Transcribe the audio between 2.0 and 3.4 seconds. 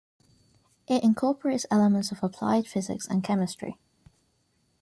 of applied physics and